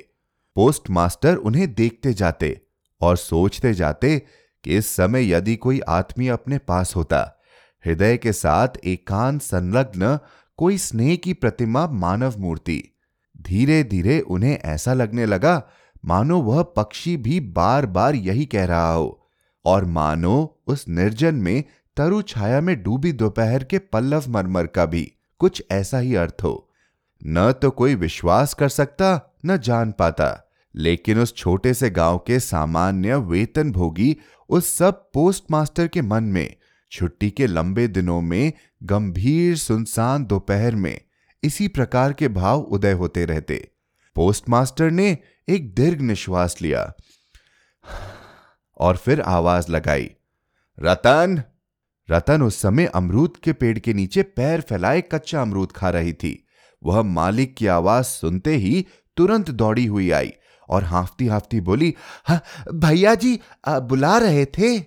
पोस्टमास्टर 0.56 1.36
उन्हें 1.36 1.74
देखते 1.74 2.14
जाते 2.14 2.62
और 3.02 3.18
सोचते 3.18 3.74
जाते 3.74 4.20
कि 4.64 4.78
इस 4.78 4.96
समय 4.96 5.32
यदि 5.34 5.56
कोई 5.56 5.80
आत्मीय 5.80 6.30
अपने 6.30 6.58
पास 6.58 6.96
होता, 6.96 7.42
हृदय 7.86 8.18
के 8.18 8.34
साथ 8.34 8.68
एकांत 8.84 9.42
संलग्न 9.42 10.18
कोई 10.58 10.78
स्नेह 10.78 11.16
की 11.16 11.34
प्रतिमा 11.34 11.88
मानव 11.88 12.36
मूर्ति 12.38 12.84
धीरे 13.42 13.84
धीरे 13.84 14.20
उन्हें 14.20 14.58
ऐसा 14.58 14.94
लगने 14.94 15.26
लगा 15.26 15.62
मानो 16.06 16.42
वह 16.42 16.64
पक्षी 16.64 17.18
भी 17.18 17.40
बार 17.40 17.86
बार 17.86 18.16
यही 18.16 18.46
कह 18.46 18.66
रहा 18.66 18.92
हो। 18.94 19.30
और 19.66 19.86
मानो 19.86 20.62
उस 20.68 20.86
निर्जन 20.90 21.36
में 21.36 21.64
तरु 21.98 22.22
छाया 22.22 22.62
में 22.62 22.84
डूबी 22.84 23.12
दोपहर 23.12 23.64
के 23.64 23.80
पल्लव 23.80 24.24
मरमर 24.28 24.68
का 24.68 24.86
भी 24.86 25.12
कुछ 25.40 25.64
ऐसा 25.72 26.00
ही 26.00 26.16
अर्थ 26.16 26.44
हो। 26.44 26.70
न 27.28 27.52
तो 27.52 27.72
कोई 27.72 27.96
विश्वास 27.96 28.54
कर 28.54 28.70
सकता, 28.70 29.36
न 29.46 29.58
जान 29.58 29.92
पाता, 29.92 30.50
लेकिन 30.76 31.20
उस 31.20 31.36
छोटे 31.36 31.74
से 31.74 31.90
गाँव 31.90 32.18
के 32.18 32.40
सामान्य 32.40 33.16
वेतन 33.16 33.72
भोगी 33.72 34.18
उस 34.50 34.78
सब 34.78 35.12
पोस्टमास्टर 35.14 35.88
के 35.88 36.02
मन 36.02 36.24
में, 36.24 36.56
छुट्टी 36.92 37.30
के 37.30 37.48
लंबे 37.48 37.88
दिनों 37.88 38.22
में, 38.22 38.54
गंभीर 38.84 39.56
सुनसान 39.58 40.26
दोपहर 40.26 40.76
में 40.76 41.02
इसी 41.44 41.68
प्रकार 41.68 42.14
के 42.14 42.28
भाव 42.28 42.60
उदय 42.60 42.92
होते 42.92 43.26
रहते। 43.26 43.72
पोस्टमास्टर 44.16 44.92
ने 44.92 45.18
एक 45.48 45.76
दीर्घ 45.76 46.02
निश्वास 46.02 46.56
लिया 46.62 46.94
और 48.78 48.98
फिर 48.98 49.22
आवाज़ 49.22 49.72
लगाई 49.72 50.10
रतन 50.80 51.42
रतन 52.12 52.42
उस 52.42 52.62
समय 52.62 52.86
अमरूद 52.86 53.38
के 53.38 53.54
पेड़ 53.54 53.80
के 53.80 53.94
नीचे 53.94 54.24
पैर 54.24 54.62
फैलाए 54.62 55.02
कच्चा 55.02 55.42
अमरूद 55.42 55.72
खा 55.72 55.90
रही 55.90 56.14
थी। 56.14 56.48
वह 56.84 57.02
मालिक 57.02 57.56
की 57.56 57.68
आवाज़ 57.68 58.06
सुनते 58.06 58.56
ही 58.56 58.86
तुरंत 59.18 59.52
दौड़ी 59.52 59.86
हुई 59.86 60.10
आई 60.12 60.34
और 60.70 60.84
हाफती 60.84 61.28
हाफती 61.28 61.62
बोली 61.62 61.96
हाँ, 62.26 62.42
भैया 62.74 63.16
जी 63.16 63.40
आ, 63.68 63.80
बुला 63.80 64.18
रहे 64.18 64.46
थे? 64.46 64.80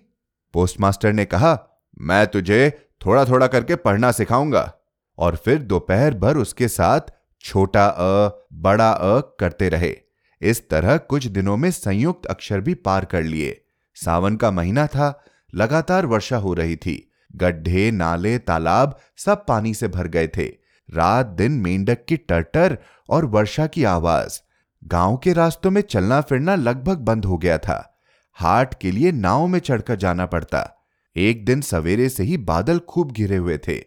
पोस्टमास्टर 0.54 1.12
ने 1.12 1.24
कहा 1.24 1.58
मैं 2.00 2.26
तुझे 2.26 2.90
थोड़ा 3.06 3.24
थोड़ा 3.24 3.46
करके 3.46 3.76
पढ़ना 3.76 4.12
सिखाऊँगा। 4.12 4.72
और 5.18 5.36
फिर 5.36 5.62
दोपहर 5.62 6.14
भर 6.14 6.36
उसके 6.36 6.68
साथ 6.68 7.00
छोटा 7.40 7.86
अ 7.86 8.46
बड़ा 8.52 8.90
अ 8.90 9.20
करते 9.40 9.68
रहे। 9.68 10.07
इस 10.42 10.68
तरह 10.68 10.97
कुछ 10.97 11.26
दिनों 11.26 11.57
में 11.57 11.71
संयुक्त 11.71 12.26
अक्षर 12.26 12.61
भी 12.61 12.75
पार 12.75 13.04
कर 13.04 13.23
लिए। 13.23 13.64
सावन 13.95 14.37
का 14.37 14.50
महीना 14.50 14.87
था, 14.87 15.25
लगातार 15.54 16.07
वर्षा 16.07 16.37
हो 16.37 16.54
रही 16.54 16.76
थी। 16.76 17.11
गड्ढे, 17.37 17.90
नाले, 17.90 18.38
तालाब 18.38 18.99
सब 19.16 19.45
पानी 19.49 19.75
से 19.75 19.88
भर 19.88 20.09
गए 20.09 20.28
थे। 20.28 20.68
रात 20.95 21.26
दिन 21.26 21.52
मेंढक 21.52 22.04
की 22.09 22.16
टरटर 22.16 22.78
और 23.09 23.25
वर्षा 23.25 23.66
की 23.66 23.85
आवाज़। 23.85 24.40
गाँव 24.85 25.16
के 25.16 25.33
रास्तों 25.33 25.71
में 25.71 25.80
चलना 25.80 26.21
फिरना 26.21 26.54
लगभग 26.54 26.99
बंद 26.99 27.25
हो 27.25 27.38
गया 27.38 27.59
था। 27.59 28.00
हाट 28.33 28.75
के 28.80 28.90
लिए 28.90 29.12
नाव 29.12 29.47
में 29.47 29.59
चढ़कर 29.59 29.97
जाना 29.97 30.26
पड़ता। 30.26 30.87
एक 31.16 31.45
दिन 31.45 31.61
सवेरे 31.61 32.09
से 32.09 32.23
ही 32.23 32.37
बादल 32.37 32.78
खूब 32.78 33.12
घिरे 33.12 33.37
हुए 33.37 33.59
थे। 33.59 33.85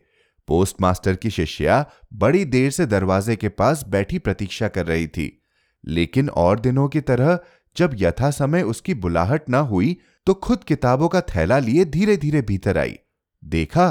पोस्टमास्टर 0.48 1.16
की 1.16 1.30
शिष्या 1.30 1.90
बड़ी 2.14 2.46
देर 2.46 2.72
से 2.72 2.86
दरवाजे 2.86 3.36
के 3.36 3.50
पास 3.50 3.86
बैठी 3.88 4.20
प्रतीक्षा 4.20 4.68
कर 4.68 4.86
रही 4.86 5.08
थी। 5.08 5.41
लेकिन 5.84 6.30
और 6.30 6.60
दिनों 6.60 6.88
की 6.90 7.02
तरह, 7.02 7.40
जब 7.76 7.92
यथा 7.94 8.32
समय 8.32 8.62
उसकी 8.62 8.94
बुलाहट 8.94 9.50
न 9.50 9.56
हुई 9.56 9.98
तो 10.28 10.34
खुद 10.34 10.64
किताबों 10.64 11.08
का 11.10 11.22
थैला 11.22 11.60
लिए 11.60 11.86
धीरे 11.86 12.18
धीरे 12.18 12.42
भीतर 12.42 12.78
आई। 12.78 12.98
देखा 13.44 13.90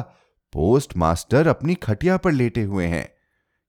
पोस्ट 0.52 0.96
मास्टर 0.96 1.46
अपनी 1.46 1.74
खटिया 1.74 2.16
पर 2.16 2.32
लेटे 2.32 2.62
हुए 2.62 2.86
हैं। 2.86 3.08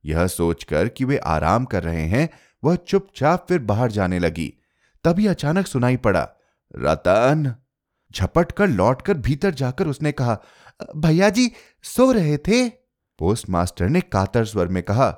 यह 0.06 0.28
सोचकर 0.28 0.88
कि 0.88 1.06
वे 1.06 1.18
आराम 1.18 1.66
कर 1.66 1.84
रहे 1.84 2.06
हैं, 2.06 2.30
वह 2.64 2.76
चुपचाप 2.76 3.46
फिर 3.48 3.60
बाहर 3.60 3.92
जाने 3.92 4.20
लगी। 4.20 4.54
तभी 5.04 5.28
अचानक 5.28 5.68
सुनाई 5.68 5.98
पड़ा, 5.98 6.28
रतन! 6.76 7.54
झपट 8.14 8.52
कर 8.52 8.68
लौट 8.68 9.02
कर 9.02 9.18
भीतर 9.18 9.54
जाकर 9.54 9.88
उसने 9.88 10.12
कहा, 10.12 10.38
भैया 10.96 11.30
जी, 11.30 11.52
सो 11.84 12.12
रहे 12.12 12.38
थे? 12.38 12.68
पोस्ट 13.20 13.50
मास्टर 13.50 13.90
ने 13.90 14.02
कातर 14.02 14.46
स्वर 14.46 14.68
में 14.68 14.82
कहा, 14.84 15.10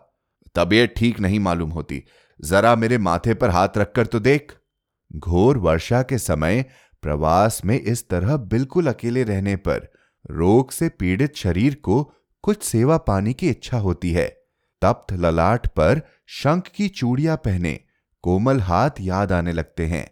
तबीयत 0.55 0.93
ठीक 0.98 1.19
नहीं 1.19 1.39
मालूम 1.39 1.69
होती। 1.69 2.03
जरा 2.42 2.75
मेरे 2.75 2.98
माथे 2.98 3.34
पर 3.34 3.50
हाथ 3.50 3.70
रखकर 3.78 4.06
तो 4.06 4.20
देख। 4.20 4.54
घोर 5.16 5.58
वर्षा 5.58 6.02
के 6.04 6.18
समय 6.18 6.66
प्रवास 7.02 7.66
में 7.66 7.80
इस 7.82 8.10
तरह 8.10 8.38
बिल्कुल 8.38 8.88
अकेले 8.88 9.24
रहने 9.24 9.56
पर 9.56 9.92
रोग 10.32 10.72
से 10.72 10.90
पीड़ित 10.90 11.36
शरीर 11.36 11.75
को 11.75 12.13
कुछ 12.44 12.63
सेवा 12.63 12.98
पाने 12.98 13.34
की 13.34 13.50
इच्छा 13.50 13.78
होती 13.78 14.12
है। 14.12 14.28
तप्त 14.82 15.13
ललाट 15.13 15.68
पर 15.68 16.02
शंख 16.28 16.68
की 16.68 16.88
चूड़ियाँ 16.88 17.38
पहने 17.38 17.80
कोमल 18.22 18.60
हाथ 18.60 18.90
याद 19.02 19.32
आने 19.32 19.52
लगते 19.52 19.86
हैं। 19.86 20.08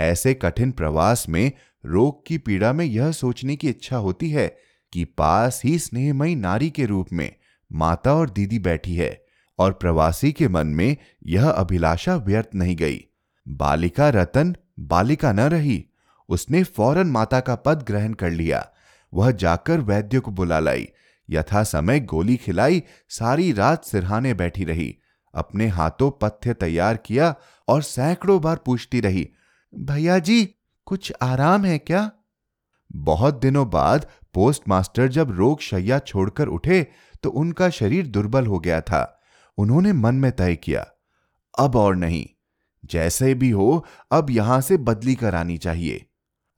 ऐसे 0.00 0.34
कठिन 0.34 0.72
प्रवास 0.72 1.28
में 1.28 1.52
रोग 1.86 2.26
की 2.26 2.38
पीड़ा 2.38 2.72
में 2.72 2.84
यह 2.84 3.12
सोचने 3.12 3.56
की 3.56 3.68
इच्छा 3.68 3.96
होती 3.96 4.30
है 4.30 4.56
कि 4.92 5.04
पास 5.04 5.62
ही 5.64 5.78
स्नेहमयी 5.78 6.34
नारी 6.34 6.70
के 6.70 6.84
रूप 6.84 7.06
में 7.12 7.34
माता 7.72 8.14
और 8.14 8.30
दीदी 8.30 8.58
बैठी 8.58 8.96
है। 8.96 9.25
और 9.58 9.72
प्रवासी 9.72 10.32
के 10.32 10.48
मन 10.48 10.66
में 10.66 10.96
यह 11.26 11.50
अभिलाषा 11.50 12.16
व्यर्थ 12.16 12.48
नहीं 12.54 12.76
गई। 12.76 13.04
बालिका 13.48 14.08
रतन, 14.08 14.56
बालिका 14.80 15.32
न 15.32 15.40
रही। 15.40 15.84
उसने 16.28 16.62
फ़ौरन 16.64 17.06
माता 17.06 17.40
का 17.40 17.54
पद 17.54 17.82
ग्रहण 17.82 18.12
कर 18.12 18.30
लिया। 18.30 18.68
वह 19.14 19.30
जाकर 19.30 19.80
वैद्य 19.80 20.20
को 20.20 20.30
बुला 20.30 20.58
लाई। 20.58 20.88
यथा 21.30 21.62
समय 21.62 22.00
गोली 22.00 22.36
खिलाई, 22.36 22.82
सारी 23.08 23.52
रात 23.52 23.84
सिरहाने 23.84 24.34
बैठी 24.34 24.64
रही। 24.64 24.96
अपने 25.34 25.66
हाथों 25.66 26.10
पथ्य 26.10 26.54
तैयार 26.54 26.96
किया 26.96 27.34
और 27.68 27.82
सैकड़ों 27.82 28.40
बार 28.40 28.56
पूछती 28.56 29.00
रही, 29.00 29.28
भैया 29.74 30.18
जी, 30.18 30.54
कुछ 30.86 31.12
आराम 31.22 31.64
है 31.64 31.78
क्या? 31.78 32.10
बहुत 32.92 33.34
दिनों 33.34 33.70
बाद 33.70 34.06
पोस्ट 34.34 34.62
मास्टर 34.68 35.08
जब 35.08 35.30
रोग 35.30 35.60
शैया 35.60 35.98
छोड़कर 35.98 36.46
उठे 36.46 36.86
तो 37.22 37.30
उनका 37.30 37.70
शरीर 37.70 38.06
दुर्बल 38.06 38.46
हो 38.46 38.58
गया 38.58 38.80
था। 38.80 39.15
उन्होंने 39.58 39.92
मन 39.92 40.14
में 40.14 40.30
तय 40.32 40.56
किया, 40.56 40.86
अब 41.54 41.76
और 41.76 41.96
नहीं, 41.96 42.26
जैसे 42.84 43.34
भी 43.34 43.50
हो, 43.50 43.84
अब 44.12 44.30
यहाँ 44.30 44.60
से 44.60 44.76
बदली 44.78 45.14
करानी 45.14 45.56
चाहिए। 45.58 46.04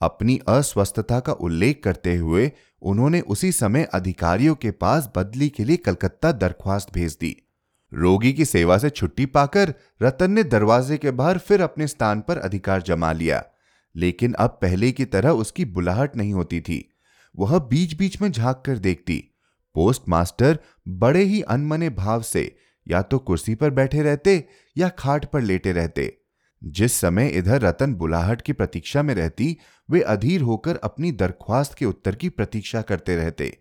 अपनी 0.00 0.38
अस्वस्थता 0.48 1.18
का 1.20 1.32
उल्लेख 1.32 1.80
करते 1.84 2.14
हुए 2.16 2.50
उन्होंने 2.82 3.20
उसी 3.20 3.50
समय 3.52 3.84
अधिकारियों 3.84 4.54
के 4.54 4.70
पास 4.70 5.10
बदली 5.16 5.48
के 5.48 5.64
लिए 5.64 5.76
कलकत्ता 5.76 6.32
दरख्वास्त 6.32 6.92
भेज 6.92 7.16
दी। 7.20 7.34
रोगी 7.92 8.32
की 8.32 8.44
सेवा 8.44 8.76
से 8.78 8.90
छुट्टी 8.90 9.26
पाकर 9.26 9.74
रतन 10.02 10.30
ने 10.30 10.44
दरवाजे 10.44 10.96
के 10.98 11.10
बाहर 11.10 11.38
फिर 11.38 11.62
अपने 11.62 11.86
स्थान 11.86 12.20
पर 12.20 12.38
अधिकार 12.38 12.82
जमा 12.82 13.12
लिया, 13.12 13.42
लेकिन 13.94 14.32
अब 14.34 14.58
पहले 14.62 14.92
की 14.92 15.04
तरह 15.04 15.30
उसकी 15.30 15.64
बुलाहट 15.64 16.16
नहीं 16.16 16.32
होती 16.32 16.60
थी। 16.60 16.84
वह 17.34 17.58
बीच 17.60 17.96
बीच 17.96 18.20
में 18.22 18.30
झाँक 18.32 18.62
कर 18.66 18.78
देखती 18.78 19.22
पोस्ट 19.74 20.02
मास्टर 20.08 20.58
बड़े 20.88 21.22
ही 21.22 21.40
अनमने 21.42 21.90
भाव 21.90 22.22
से 22.22 22.44
या 22.88 23.02
तो 23.02 23.18
कुर्सी 23.18 23.54
पर 23.54 23.70
बैठे 23.70 24.02
रहते 24.02 24.44
या 24.76 24.88
खाट 24.88 25.24
पर 25.24 25.40
लेटे 25.42 25.72
रहते। 25.72 26.12
जिस 26.62 26.92
समय 26.92 27.28
इधर 27.28 27.60
रतन 27.60 27.94
बुलाहट 27.94 28.42
की 28.42 28.52
प्रतीक्षा 28.52 29.02
में 29.02 29.14
रहती, 29.14 29.56
वे 29.88 30.00
अधीर 30.02 30.42
होकर 30.42 30.76
अपनी 30.76 31.12
दरख्वास्त 31.12 31.74
के 31.74 31.84
उत्तर 31.84 32.14
की 32.14 32.28
प्रतीक्षा 32.28 32.82
करते 32.82 33.16
रहते। 33.16 33.56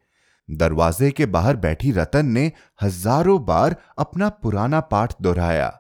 दरवाजे 0.49 1.09
के 1.11 1.25
बाहर 1.25 1.55
बैठी 1.57 1.91
रतन 1.91 2.25
ने 2.25 2.51
हज़ारों 2.81 3.43
बार 3.45 3.75
अपना 3.97 4.29
पुराना 4.29 4.79
पाठ 4.81 5.13
दोहराया। 5.21 5.71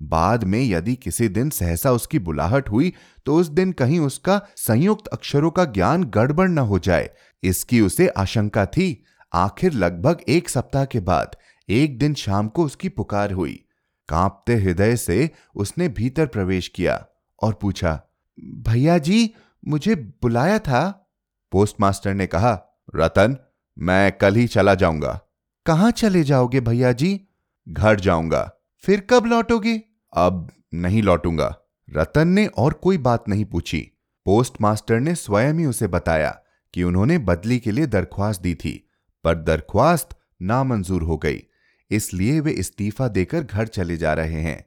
बाद 0.00 0.44
में 0.44 0.60
यदि 0.60 0.94
किसी 0.94 1.28
दिन 1.28 1.50
सहसा 1.50 1.92
उसकी 1.92 2.18
बुलाहट 2.18 2.68
हुई 2.70 2.92
तो 3.26 3.34
उस 3.36 3.48
दिन 3.48 3.72
कहीं 3.72 3.98
उसका 4.00 4.40
संयुक्त 4.56 5.06
अक्षरों 5.08 5.50
का 5.50 5.64
ज्ञान 5.66 6.04
गड़बड़ 6.06 6.48
न 6.48 6.58
हो 6.58 6.78
जाए। 6.78 7.10
इसकी 7.42 7.80
उसे 7.80 8.08
आशंका 8.08 8.64
थी। 8.66 9.04
आखिर 9.32 9.72
लगभग 9.72 10.20
एक 10.28 10.48
सप्ताह 10.48 10.84
के 10.84 11.00
बाद 11.00 11.36
एक 11.68 11.98
दिन 11.98 12.14
शाम 12.14 12.48
को 12.48 12.64
उसकी 12.64 12.88
पुकार 12.88 13.32
हुई। 13.32 13.64
कांपते 14.08 14.54
हृदय 14.54 14.96
से 14.96 15.30
उसने 15.54 15.88
भीतर 15.88 16.26
प्रवेश 16.26 16.68
किया 16.68 17.04
और 17.42 17.54
पूछा, 17.54 18.00
भैया 18.38 18.98
जी, 18.98 19.34
मुझे 19.68 19.94
बुलाया 19.94 20.58
था? 20.58 21.10
पोस्टमास्टर 21.52 22.14
ने 22.14 22.26
कहा, 22.26 22.52
रतन, 22.96 23.36
मैं 23.78 24.12
कल 24.12 24.34
ही 24.34 24.46
चला 24.46 24.74
जाऊँगा। 24.74 25.20
कहाँ 25.66 25.90
चले 25.90 26.22
जाओगे 26.24 26.60
भैया 26.60 26.92
जी? 26.92 27.20
घर 27.68 28.00
जाऊँगा। 28.00 28.50
फिर 28.84 29.00
कब 29.10 29.26
लौटोगे? 29.26 29.82
अब 30.12 30.50
नहीं 30.74 31.02
लौटूँगा। 31.02 31.56
रतन 31.88 32.28
ने 32.28 32.46
और 32.46 32.72
कोई 32.72 32.98
बात 32.98 33.28
नहीं 33.28 33.44
पूछी। 33.44 33.80
पोस्टमास्टर 34.26 35.00
ने 35.00 35.14
स्वयं 35.14 35.54
ही 35.54 35.64
उसे 35.64 35.86
बताया 35.86 36.30
कि 36.74 36.82
उन्होंने 36.82 37.18
बदली 37.18 37.58
के 37.58 37.70
लिए 37.70 37.86
दरख्वास्त 37.86 38.42
दी 38.42 38.54
थी, 38.54 38.90
पर 39.24 39.34
दरख्वास्त 39.34 40.08
नामंजूर 40.42 41.02
हो 41.02 41.16
गई। 41.16 41.42
इसलिए 41.90 42.40
वे 42.40 42.52
इस्तीफा 42.52 43.08
देकर 43.08 43.42
घर 43.42 43.66
चले 43.66 43.96
जा 43.96 44.14
रहे 44.14 44.40
हैं। 44.40 44.64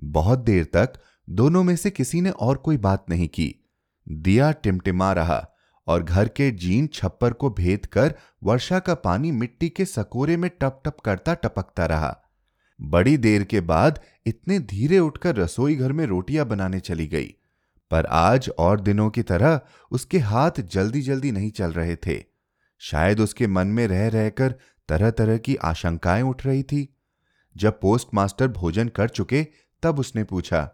बहुत 0.00 0.38
देर 0.38 0.64
तक 0.64 0.92
दोनों 1.30 1.64
में 1.64 1.76
से 1.76 1.90
किसी 1.90 2.20
ने 2.20 2.30
और 2.30 2.56
कोई 2.56 2.76
बात 2.76 3.04
नहीं 3.10 3.28
की। 3.28 3.54
दिया 4.08 4.52
टिमटिमा 4.52 5.12
रहा 5.12 5.48
और 5.86 6.02
घर 6.02 6.28
के 6.28 6.50
जीन 6.50 6.86
छप्पर 6.86 7.32
को 7.32 7.50
भेद 7.50 7.86
कर 7.86 8.14
वर्षा 8.42 8.78
का 8.78 8.94
पानी 8.94 9.32
मिट्टी 9.32 9.68
के 9.68 9.84
सकोरे 9.84 10.36
में 10.36 10.50
टप 10.60 10.82
टप 10.84 10.96
करता 11.04 11.34
टपकता 11.34 11.86
रहा। 11.86 12.22
बड़ी 12.80 13.16
देर 13.16 13.44
के 13.44 13.60
बाद 13.60 14.00
इतने 14.26 14.58
धीरे 14.58 14.98
उठकर 14.98 15.36
रसोई 15.36 15.76
घर 15.76 15.92
में 15.92 16.06
रोटियाँ 16.06 16.46
बनाने 16.46 16.80
चली 16.80 17.06
गई। 17.06 17.34
पर 17.90 18.06
आज 18.06 18.50
और 18.58 18.80
दिनों 18.80 19.10
की 19.10 19.22
तरह 19.22 19.60
उसके 19.90 20.18
हाथ 20.18 20.60
जल्दी 20.60 21.00
जल्दी 21.00 21.32
नहीं 21.32 21.50
चल 21.50 21.72
रहे 21.72 21.96
थे। 21.96 22.24
शायद 22.78 23.20
उसके 23.20 23.46
मन 23.46 23.66
में 23.66 23.86
रह 23.86 24.08
रहकर 24.08 24.54
तरह 24.88 25.10
तरह 25.10 25.38
की 25.38 25.56
आशंकाएँ 25.56 26.22
उठ 26.22 26.46
रही 26.46 26.62
थी। 26.62 26.96
जब 27.56 27.80
पोस्ट 27.80 28.08
मास्टर 28.14 28.48
भोजन 28.48 28.88
कर 28.88 29.08
चुके, 29.08 29.46
तब 29.82 29.98
उसने 29.98 30.24
पूछा, 30.24 30.70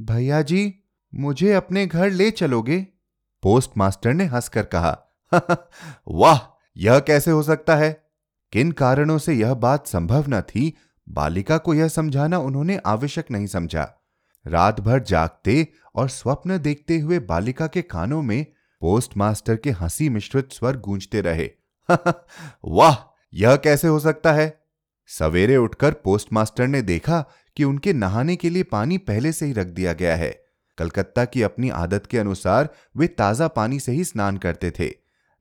भैया 0.00 0.42
जी, 0.42 0.74
मुझे 1.14 1.52
अपने 1.52 1.86
घर 1.86 2.10
ले 2.10 2.30
चलोगे? 2.30 2.86
पोस्ट 3.42 3.70
मास्टर 3.76 4.12
ने 4.12 4.24
हंसकर 4.24 4.64
कहा, 4.64 5.02
वाह, 6.08 6.62
यह 6.76 6.98
कैसे 6.98 7.30
हो 7.30 7.42
सकता 7.42 7.76
है? 7.76 8.10
किन 8.52 8.72
कारणों 8.72 9.18
से 9.18 9.34
यह 9.34 9.54
बात 9.54 9.86
संभव 9.86 10.24
न 10.28 10.40
थी? 10.40 10.76
बालिका 11.08 11.58
को 11.58 11.74
यह 11.74 11.88
समझाना 11.88 12.38
उन्होंने 12.38 12.76
आवश्यक 12.76 13.30
नहीं 13.30 13.46
समझा। 13.46 13.94
रात 14.46 14.80
भर 14.80 15.02
जागते 15.02 15.68
और 15.94 16.08
स्वप्न 16.08 16.58
देखते 16.58 16.98
हुए 16.98 17.18
बालिका 17.18 17.66
के 17.66 17.82
कानों 17.82 18.22
में 18.22 18.46
पोस्ट 18.80 19.16
मास्टर 19.16 19.56
के 19.56 19.70
हँसी 19.70 20.08
मिश्रित 20.08 20.52
स्वर 20.52 20.76
गूंजते 20.76 21.20
रहे। 21.20 21.50
वाह 22.64 23.07
यह 23.34 23.56
कैसे 23.56 23.88
हो 23.88 24.00
सकता 24.00 24.32
है? 24.32 24.62
सवेरे 25.06 25.56
उठकर 25.56 25.92
पोस्टमास्टर 25.92 26.66
ने 26.66 26.82
देखा 26.82 27.24
कि 27.56 27.64
उनके 27.64 27.92
नहाने 27.92 28.36
के 28.36 28.50
लिए 28.50 28.62
पानी 28.62 28.98
पहले 28.98 29.32
से 29.32 29.46
ही 29.46 29.52
रख 29.52 29.66
दिया 29.66 29.92
गया 29.92 30.16
है। 30.16 30.44
कलकत्ता 30.78 31.24
की 31.24 31.42
अपनी 31.42 31.70
आदत 31.70 32.06
के 32.06 32.18
अनुसार 32.18 32.68
वे 32.96 33.06
ताज़ा 33.06 33.48
पानी 33.48 33.80
से 33.80 33.92
ही 33.92 34.04
स्नान 34.04 34.36
करते 34.36 34.70
थे। 34.70 34.90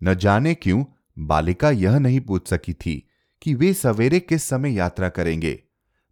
न 0.03 0.15
जाने 0.15 0.53
क्यों, 0.55 0.83
बालिका 1.19 1.71
यह 1.71 1.99
नहीं 1.99 2.19
पूछ 2.19 2.49
सकी 2.49 2.73
थी 2.73 3.09
कि 3.41 3.53
वे 3.53 3.73
सवेरे 3.73 4.19
किस 4.19 4.43
समय 4.43 4.75
यात्रा 4.75 5.09
करेंगे। 5.09 5.63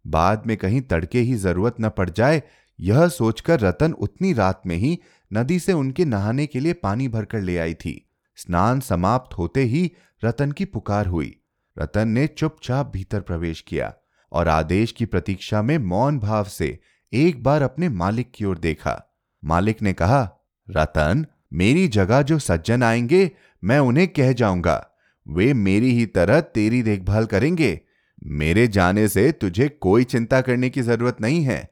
बाद 0.06 0.42
में 0.46 0.56
कहीं 0.56 0.80
तड़के 0.80 1.20
ही 1.20 1.34
ज़रूरत 1.34 1.76
न 1.80 1.88
पड़ 1.88 2.10
जाए, 2.10 2.42
यह 2.80 3.08
सोचकर 3.08 3.60
रतन 3.60 3.92
उतनी 3.92 4.32
रात 4.32 4.62
में 4.66 4.76
ही 4.76 4.98
नदी 5.32 5.58
से 5.58 5.72
उनके 5.72 6.04
नहाने 6.04 6.46
के 6.46 6.60
लिए 6.60 6.72
पानी 6.72 7.08
भरकर 7.08 7.40
ले 7.40 7.58
आई 7.58 7.74
थी। 7.74 8.10
स्नान 8.36 8.80
समाप्त 8.80 9.38
होते 9.38 9.62
ही 9.62 9.90
रतन 10.24 10.52
की 10.52 10.64
पुकार 10.64 11.06
हुई। 11.06 11.40
रतन 11.78 12.08
ने 12.08 12.26
चुपचाप 12.26 12.90
भीतर 12.92 13.20
प्रवेश 13.20 13.60
किया 13.60 13.94
और 14.32 14.48
आदेश 14.48 14.92
की 14.92 15.06
प्रतीक्षा 15.06 15.62
में 15.62 15.78
मौन 15.78 16.18
भाव 16.18 16.44
से 16.44 16.78
एक 17.12 17.42
बार 17.42 17.62
अपने 17.62 17.88
मालिक 17.88 18.32
की 18.34 18.44
ओर 18.44 18.58
देखा। 18.58 19.16
मालिक 19.44 19.82
ने 19.82 19.92
कहा, 19.92 20.32
रतन, 20.70 21.26
मेरी 21.52 21.88
जगह 21.88 22.22
जो 22.22 22.38
सज्जन 22.38 22.82
आएँगे, 22.82 23.30
मैं 23.64 23.78
उन्हें 23.78 24.08
कह 24.08 24.32
जाऊँगा। 24.32 24.90
वे 25.28 25.54
मेरी 25.54 25.92
ही 25.92 26.06
तरह 26.06 26.40
तेरी 26.40 26.82
देखभाल 26.82 27.26
करेंगे। 27.26 27.80
मेरे 28.24 28.68
जाने 28.68 29.08
से 29.08 29.32
तुझे 29.32 29.68
कोई 29.68 30.04
चिंता 30.04 30.40
करने 30.40 30.70
की 30.70 30.82
ज़रूरत 30.82 31.20
नहीं 31.20 31.42
है। 31.42 31.70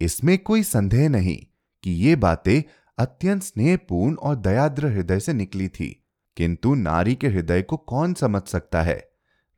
इसमें 0.00 0.38
कोई 0.38 0.62
संदेह 0.62 1.08
नहीं 1.08 1.38
कि 1.84 1.90
ये 1.90 2.16
बातें 2.16 2.62
अत्यंत 2.98 3.42
स्नेहपूर्ण 3.42 4.14
और 4.14 4.36
दयाद्र 4.36 4.86
हृदय 4.86 5.20
से 5.20 5.32
निकली 5.32 5.68
थी। 5.68 6.04
किंतु 6.36 6.74
नारी 6.74 7.14
के 7.14 7.28
हृदय 7.28 7.62
को 7.62 7.76
कौन 7.76 8.14
समझ 8.14 8.42
सकता 8.42 8.82
है? 8.82 9.11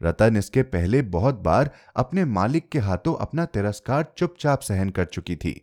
रतन 0.05 0.37
इसके 0.37 0.63
पहले 0.65 1.03
बहुत 1.11 1.35
बार 1.41 1.71
अपने 1.97 2.25
मालिक 2.25 2.69
के 2.69 2.79
हाथों 2.79 3.15
अपना 3.17 3.45
तिरस्कार 3.47 4.07
चुपचाप 4.19 4.61
सहन 4.61 4.91
कर 4.91 5.05
चुकी 5.07 5.37
थी, 5.37 5.61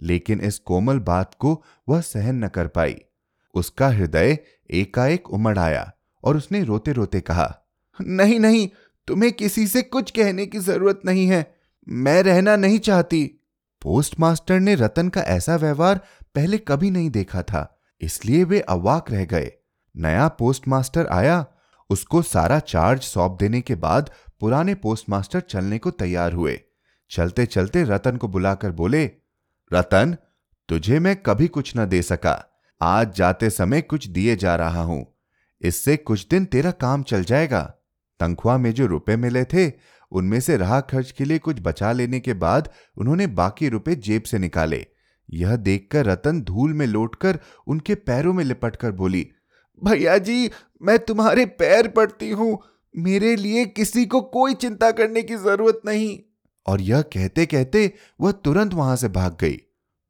लेकिन 0.00 0.40
इस 0.40 0.58
कोमल 0.60 0.98
बात 1.00 1.34
को 1.34 1.62
वह 1.88 2.00
सहन 2.02 2.44
न 2.44 2.48
कर 2.48 2.66
पाई। 2.68 2.96
उसका 3.54 3.88
हृदय 3.88 4.38
एकाएक 4.70 5.30
उमड़ 5.30 5.58
आया 5.58 5.90
और 6.24 6.36
उसने 6.36 6.62
रोते 6.64 6.92
रोते 6.92 7.20
कहा, 7.22 7.54
नहीं 7.98 8.38
नहीं, 8.40 8.68
तुम्हें 9.08 9.32
किसी 9.32 9.66
से 9.66 9.82
कुछ 9.82 10.10
कहने 10.10 10.46
की 10.46 10.58
ज़रूरत 10.60 11.00
नहीं 11.04 11.26
है, 11.26 11.46
मैं 11.86 12.22
रहना 12.22 12.56
नहीं 12.56 12.78
चाहती। 12.80 13.24
पोस्टमास्टर 13.82 14.60
ने 14.60 14.74
रतन 14.74 15.08
का 15.08 15.20
ऐसा 15.28 15.56
व्यवहार 15.56 16.00
पहले 16.34 16.58
कभी 16.58 16.90
नहीं 16.90 17.10
देखा 17.10 17.42
था, 17.42 17.78
इसलिए 18.00 18.44
वे 18.44 18.60
अवाक 18.60 19.10
रह 19.10 19.24
गए। 19.24 19.50
नया 19.94 20.26
पोस्टमास्टर 20.30 21.06
आया 21.08 21.44
उसको 21.90 22.22
सारा 22.22 22.58
चार्ज 22.58 23.02
सौंप 23.02 23.36
देने 23.40 23.60
के 23.60 23.74
बाद 23.74 24.10
पुराने 24.40 24.74
पोस्टमास्टर 24.74 25.40
चलने 25.40 25.78
को 25.78 25.90
तैयार 25.90 26.32
हुए। 26.32 26.60
चलते 27.10 27.46
चलते 27.46 27.84
रतन 27.84 28.16
को 28.16 28.28
बुलाकर 28.28 28.70
बोले, 28.70 29.10
रतन, 29.72 30.16
तुझे 30.68 30.98
मैं 30.98 31.16
कभी 31.16 31.48
कुछ 31.48 31.72
न 31.76 31.86
दे 31.86 32.02
सका। 32.02 32.46
आज 32.82 33.14
जाते 33.14 33.50
समय 33.50 33.80
कुछ 33.80 34.06
दिए 34.06 34.36
जा 34.36 34.56
रहा 34.56 34.82
हूँ। 34.82 35.14
इससे 35.62 35.96
कुछ 35.96 36.26
दिन 36.28 36.44
तेरा 36.44 36.70
काम 36.70 37.02
चल 37.02 37.24
जाएगा। 37.24 37.74
तनख्वाह 38.20 38.58
में 38.58 38.74
जो 38.74 38.86
रुपए 38.86 39.16
मिले 39.16 39.44
थे, 39.44 39.72
उनमें 40.12 40.40
से 40.40 40.56
राह 40.56 40.80
खर्च 40.80 41.10
के 41.10 41.24
लिए 41.24 41.38
कुछ 41.38 41.56
बचा 41.60 41.92
लेने 41.92 42.20
के 42.20 42.34
बाद 42.34 42.68
उन्होंने 42.96 43.26
बाकी 43.26 43.68
रुपए 43.68 43.94
जेब 43.94 44.22
से 44.22 44.38
निकाले। 44.38 44.86
यह 45.32 45.56
देखकर 45.56 46.06
रतन 46.06 46.40
धूल 46.40 46.72
में 46.72 46.86
लौटकर 46.86 47.38
उनके 47.66 47.94
पैरों 47.94 48.32
में 48.32 48.44
लिपटकर 48.44 48.92
बोली 48.92 49.30
भैया 49.84 50.18
जी, 50.18 50.50
मैं 50.82 50.98
तुम्हारे 50.98 51.46
पैर 51.46 51.88
पड़ती 51.88 52.30
हूँ। 52.30 52.58
मेरे 52.96 53.36
लिए 53.36 53.64
किसी 53.66 54.06
को 54.06 54.20
कोई 54.20 54.54
चिंता 54.54 54.90
करने 54.90 55.22
की 55.22 55.36
ज़रूरत 55.36 55.80
नहीं। 55.86 56.18
और 56.66 56.80
यह 56.80 57.02
कहते 57.02 57.46
कहते 57.46 57.92
वह 58.20 58.32
तुरंत 58.32 58.74
वहाँ 58.74 58.96
से 58.96 59.08
भाग 59.08 59.36
गई। 59.40 59.58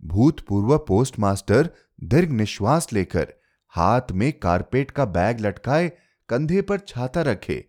भूतपूर्व 0.05 0.79
पोस्टमास्टर 0.79 1.71
दीर्घ 2.03 2.31
निश्वास 2.31 2.93
लेकर 2.93 3.33
हाथ 3.69 4.13
में 4.13 4.33
कारपेट 4.33 4.91
का 4.91 5.05
बैग 5.05 5.41
लटकाए 5.41 5.93
कंधे 6.29 6.63
पर 6.63 6.79
छाता 6.79 7.23
रखे। 7.23 7.65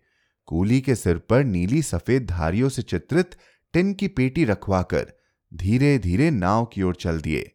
कूली 0.46 0.80
के 0.80 0.94
सिर 0.94 1.18
पर 1.18 1.44
नीली 1.44 1.82
सफ़ेद 1.82 2.26
धारियों 2.26 2.68
से 2.68 2.82
चित्रित 2.82 3.30
टिन 3.72 3.92
की 3.94 4.08
पेटी 4.08 4.44
रखवाकर 4.44 5.12
धीरे 5.54 5.98
धीरे 5.98 6.30
नाव 6.30 6.64
की 6.64 6.82
ओर 6.82 6.94
चल 6.94 7.20
दिए। 7.20 7.50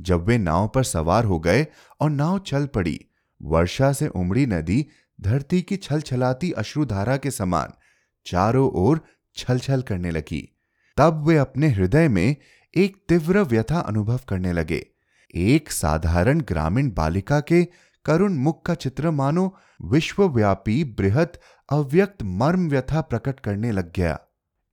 जब 0.00 0.24
वे 0.24 0.38
नाव 0.38 0.68
पर 0.68 0.84
सवार 0.84 1.24
हो 1.24 1.38
गए 1.38 1.66
और 2.00 2.10
नाव 2.10 2.38
चल 2.38 2.66
पड़ी 2.66 3.00
वर्षा 3.40 3.92
से 3.92 4.08
उमड़ी 4.08 4.46
नदी 4.46 4.86
धरती 5.20 5.62
की 5.62 5.76
छल 5.76 6.00
छलाती 6.00 6.50
अश्रुधारा 6.52 7.16
के 7.16 7.30
समान 7.30 7.72
चारों 8.26 8.70
ओर 8.70 9.00
छल 9.36 9.58
छल 9.58 9.82
करने 9.82 10.10
लगी। 10.10 10.48
तब 10.96 11.24
वे 11.26 11.36
अपने 11.36 11.68
हृदय 11.68 12.08
में 12.08 12.36
एक 12.74 12.96
तीव्र 13.08 13.42
व्यथा 13.42 13.80
अनुभव 13.80 14.20
करने 14.28 14.52
लगे। 14.52 14.86
एक 15.34 15.70
साधारण 15.70 16.40
ग्रामीण 16.40 16.90
बालिका 16.90 17.40
के 17.40 17.64
करुण 18.04 18.34
मुख 18.34 18.64
का 18.66 18.74
चित्र 18.74 19.10
मानो 19.10 19.54
विश्वव्यापी, 19.82 20.84
बृहत, 20.84 21.40
अव्यक्त 21.68 22.22
मर्म 22.22 22.68
व्यथा 22.68 23.00
प्रकट 23.00 23.40
करने 23.40 23.72
लग 23.72 23.92
गया। 23.96 24.18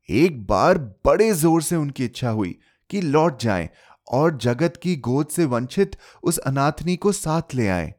एक 0.10 0.46
बार 0.48 0.78
बड़े 1.06 1.32
ज़ोर 1.34 1.62
से 1.62 1.76
उनकी 1.76 2.06
इच्छा 2.06 2.30
हुई 2.30 2.58
कि 2.90 3.02
लौट 3.02 3.42
जाएँ 3.42 3.70
और 4.12 4.38
जगत 4.38 4.80
की 4.84 4.96
गोद 4.96 5.28
से 5.28 5.46
वंचित 5.46 5.96
उस 6.24 6.38
अनाथनी 6.38 6.96
को 6.96 7.12
साथ 7.12 7.56
ले 7.56 7.68
आए। 7.68 7.94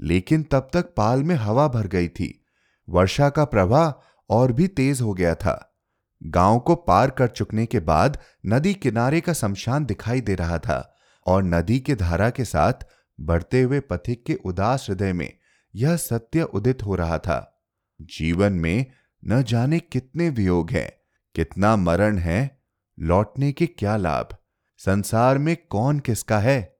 लेकिन 0.00 0.42
तब 0.42 0.70
तक 0.72 0.94
पाल 0.96 1.22
में 1.22 1.34
हवा 1.34 1.68
भर 1.68 1.86
गई 1.86 2.08
थी। 2.08 2.44
वर्षा 2.88 3.28
का 3.30 3.44
प्रवाह 3.44 4.04
और 4.30 4.52
भी 4.52 4.68
तेज 4.68 5.00
हो 5.00 5.14
गया 5.14 5.34
था। 5.34 5.80
गाँव 6.22 6.58
को 6.58 6.74
पार 6.74 7.10
कर 7.10 7.28
चुकने 7.28 7.66
के 7.66 7.80
बाद 7.80 8.18
नदी 8.46 8.74
किनारे 8.74 9.20
का 9.20 9.32
शमशान 9.32 9.84
दिखाई 9.84 10.20
दे 10.20 10.34
रहा 10.34 10.58
था 10.58 10.96
और 11.26 11.42
नदी 11.42 11.80
के 11.80 11.94
धारा 11.94 12.30
के 12.30 12.44
साथ 12.44 12.72
बढ़ते 13.20 13.62
हुए 13.62 13.80
पथिक 13.80 14.24
के 14.26 14.34
उदास 14.34 14.86
हृदय 14.88 15.12
में 15.12 15.38
यह 15.74 15.96
सत्य 15.96 16.42
उदित 16.42 16.82
हो 16.82 16.94
रहा 16.94 17.18
था। 17.18 17.64
जीवन 18.02 18.52
में 18.52 18.86
न 19.26 19.42
जाने 19.42 19.78
कितने 19.78 20.30
वियोग 20.30 20.70
हैं, 20.70 20.92
कितना 21.34 21.76
मरण 21.76 22.18
है, 22.18 22.62
लौटने 22.98 23.52
के 23.52 23.66
क्या 23.66 23.96
लाभ, 23.96 24.36
संसार 24.78 25.38
में 25.38 25.56
कौन 25.70 25.98
किसका 25.98 26.38
है? 26.38 26.76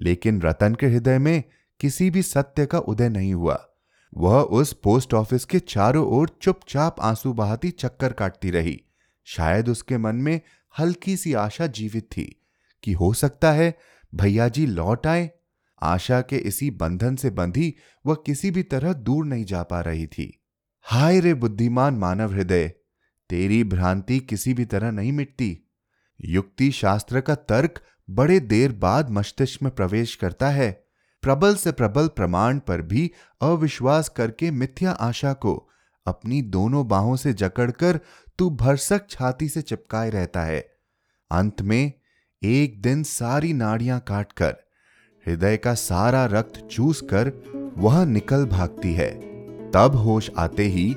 लेकिन 0.00 0.42
रतन 0.42 0.74
के 0.74 0.86
हृदय 0.86 1.18
में 1.18 1.44
किसी 1.80 2.10
भी 2.10 2.22
सत्य 2.22 2.66
का 2.66 2.78
उदय 2.78 3.08
नहीं 3.08 3.34
हुआ। 3.34 3.68
वह 4.16 4.40
उस 4.40 4.72
पोस्ट 4.72 5.14
ऑफ़िस 5.14 5.44
के 5.44 5.58
चारों 5.58 6.06
ओर 6.06 6.38
चुपचाप 6.42 6.96
आँसू 7.00 7.32
बहाती 7.32 7.70
चक्कर 7.70 8.12
काटती 8.12 8.50
रही। 8.50 8.82
शायद 9.24 9.68
उसके 9.68 9.98
मन 9.98 10.16
में 10.16 10.40
हल्की 10.78 11.16
सी 11.16 11.32
आशा 11.32 11.66
जीवित 11.66 12.04
थी 12.04 12.46
कि 12.82 12.92
हो 12.92 13.12
सकता 13.12 13.52
है, 13.52 13.78
भैया 14.14 14.48
जी, 14.48 14.66
लौट 14.66 15.06
आए। 15.06 15.30
आशा 15.82 16.20
के 16.20 16.36
इसी 16.36 16.70
बंधन 16.70 17.16
से 17.16 17.30
बंधी 17.30 17.74
वह 18.06 18.14
किसी 18.14 18.50
भी 18.50 18.62
तरह 18.62 18.92
दूर 18.92 19.24
नहीं 19.24 19.44
जा 19.44 19.62
पा 19.62 19.80
रही 19.80 20.06
थी। 20.06 20.42
हाय 20.82 21.20
रे 21.20 21.34
बुद्धिमान 21.34 21.94
मानव 21.94 22.32
हृदय, 22.32 22.68
तेरी 23.30 23.64
भ्रांति 23.64 24.20
किसी 24.20 24.54
भी 24.54 24.64
तरह 24.64 24.90
नहीं 24.90 25.12
मिटती। 25.12 25.70
युक्ति 26.24 26.70
शास्त्र 26.70 27.20
का 27.20 27.34
तर्क 27.34 27.80
बड़े 28.10 28.40
देर 28.40 28.72
बाद 28.72 29.10
मस्तिष्क 29.10 29.62
में 29.62 29.74
प्रवेश 29.74 30.14
करता 30.14 30.50
है। 30.50 30.83
प्रबल 31.24 31.54
से 31.54 31.72
प्रबल 31.72 32.08
प्रमाण 32.08 32.58
पर 32.58 32.82
भी 32.82 33.10
अविश्वास 33.40 34.08
करके 34.08 34.50
मिथ्या 34.50 34.90
आशा 34.90 35.32
को 35.32 35.70
अपनी 36.06 36.42
दोनों 36.42 36.88
बाहों 36.88 37.16
से 37.16 37.32
जकड़कर 37.32 38.00
तू 38.38 38.50
भरसक 38.50 39.10
छाती 39.10 39.48
से 39.48 39.62
चिपकाए 39.62 40.10
रहता 40.10 40.42
है। 40.42 40.60
अंत 41.30 41.62
में 41.62 41.92
एक 42.42 42.82
दिन 42.82 43.02
सारी 43.02 43.52
नाड़ियाँ 43.52 44.00
काटकर, 44.00 44.56
हृदय 45.26 45.56
का 45.56 45.74
सारा 45.74 46.24
रक्त 46.26 46.68
चूस 46.70 47.00
कर 47.00 47.32
वह 47.76 48.04
निकल 48.04 48.44
भागती 48.44 48.92
है। 48.92 49.10
तब 49.70 49.96
होश 49.96 50.30
आते 50.38 50.64
ही 50.64 50.90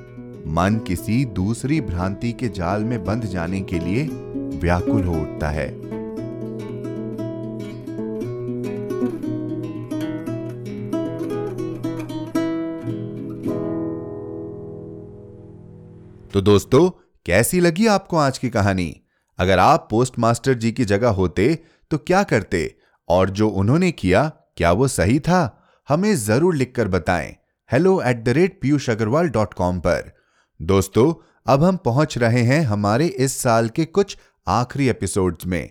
मन 0.47 0.81
किसी 0.87 1.25
दूसरी 1.25 1.81
भ्रांति 1.81 2.31
के 2.31 2.49
जाल 2.49 2.83
में 2.83 3.03
बंध 3.03 3.25
जाने 3.25 3.61
के 3.61 3.79
लिए 3.79 4.03
व्याकुल 4.59 5.03
हो 5.03 5.21
उठता 5.21 5.49
है। 5.49 5.86
तो 16.37 16.41
दोस्तों, 16.41 16.89
कैसी 17.25 17.59
लगी 17.59 17.87
आपको 17.87 18.17
आज 18.17 18.37
की 18.37 18.49
कहानी? 18.49 19.01
अगर 19.39 19.59
आप 19.59 19.87
पोस्ट 19.91 20.19
मास्टर 20.19 20.53
जी 20.53 20.71
की 20.71 20.85
जगह 20.85 21.09
होते 21.09 21.59
तो 21.91 21.97
क्या 21.97 22.23
करते? 22.23 22.75
और 23.09 23.29
जो 23.29 23.49
उन्होंने 23.49 23.91
किया, 23.91 24.31
क्या 24.57 24.71
वो 24.71 24.87
सही 24.87 25.19
था? 25.19 25.63
हमें 25.89 26.15
ज़रूर 26.15 26.55
लिखकर 26.55 26.87
बताएँ। 26.87 27.35
Hello 27.71 28.01
at 28.01 28.23
the 28.23 28.29
rate 28.29 28.59
Piyush 28.61 28.89
Agarwal 28.89 29.29
dot 29.29 29.53
com 29.53 29.79
पर। 29.79 30.11
दोस्तों, 30.61 31.13
अब 31.53 31.63
हम 31.63 31.77
पहुँच 31.77 32.17
रहे 32.17 32.41
हैं 32.41 32.61
हमारे 32.61 33.07
इस 33.07 33.37
साल 33.37 33.69
के 33.69 33.85
कुछ 33.85 34.17
आखिरी 34.47 34.89
एपिसोड्स 34.89 35.45
में। 35.45 35.69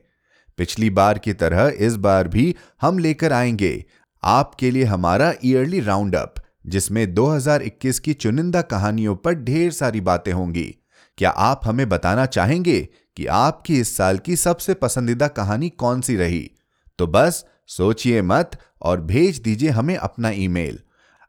पिछली 0.59 0.91
बार 0.91 1.19
की 1.19 1.33
तरह 1.33 1.73
इस 1.79 1.97
बार 1.97 2.29
भी 2.29 2.55
हम 2.83 2.99
लेकर 2.99 3.33
आएँगे। 3.33 3.85
आपके 4.23 4.71
लिए 4.71 4.85
हमारा 4.85 5.33
ईयरली 5.45 5.81
राउंड 5.81 6.17
अप 6.17 6.35
जिसमें 6.69 7.15
2021 7.15 7.99
की 7.99 8.15
चुनिंदा 8.15 8.63
कहानियों 8.63 9.17
पर 9.17 9.35
ढेर 9.35 9.73
सारी 9.73 10.01
बातें 10.01 10.33
होंगी। 10.33 10.75
क्या 11.19 11.31
आप 11.31 11.61
हमें 11.65 11.89
बताना 11.89 12.27
चाहेंगे 12.27 12.89
कि 13.17 13.27
आपकी 13.27 13.81
इस 13.81 13.97
साल 13.97 14.19
की 14.19 14.37
सबसे 14.37 14.75
पसंदीदा 14.75 15.29
कहानी 15.29 15.69
कौन 15.69 16.01
सी 16.01 16.17
रही? 16.17 16.51
तो 16.99 17.07
बस, 17.07 17.45
सोचिए 17.67 18.23
मत 18.23 18.51
और 18.83 19.01
भेज 19.01 19.39
दीजिए 19.39 19.71
हमें 19.71 19.97
अपना 19.97 20.31
ईमेल। 20.31 20.79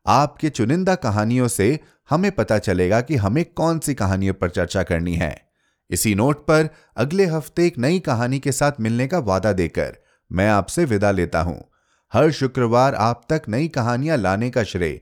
आपके 0.08 0.50
चुनिंदा 0.50 0.96
कहानियों 0.96 1.48
से 1.48 1.80
हमें 2.10 2.32
पता 2.32 2.58
चलेगा 2.58 3.02
कि 3.02 3.16
हमें 3.16 3.46
कौन 3.46 3.80
सी 3.80 3.94
कहानियों 3.94 4.34
पर 4.34 4.50
चर्चा 4.50 4.84
करनी 4.84 5.16
है। 5.16 5.48
इसी 5.90 6.16
नोट 6.16 6.38
पर 6.38 6.70
अगले 6.98 7.26
हफ़्ते 7.26 7.68
एक 7.68 7.78
नई 7.78 8.00
कहानी 8.00 8.40
के 8.40 8.52
साथ 8.52 8.72
मिलने 8.80 9.08
का 9.08 9.20
वादा 9.20 9.54
देकर 9.54 9.98
मैं 10.32 10.50
आपसे 10.50 10.86
विदा 10.86 11.12
लेता 11.12 11.42
हूँ। 11.42 11.70
हर 12.14 12.32
शुक्रवार 12.32 12.96
आप 12.96 13.22
तक 13.30 13.42
नई 13.50 13.68
कहानियाँ 13.68 14.18
लाने 14.18 14.50
का 14.50 14.64
श्रेय 14.64 15.02